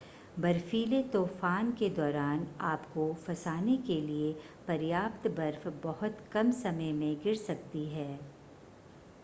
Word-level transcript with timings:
बर्फ़ीले 0.39 1.01
तूफ़ान 1.13 1.71
के 1.79 1.89
दौरान 1.97 2.47
आपको 2.69 3.05
फंसाने 3.25 3.75
के 3.87 3.99
लिए 4.01 4.31
पर्याप्त 4.67 5.27
बर्फ 5.37 5.67
बहुत 5.83 6.25
कम 6.31 6.51
समय 6.61 6.91
में 6.93 7.15
गिर 7.23 7.35
सकती 7.37 7.85
है 7.89 8.09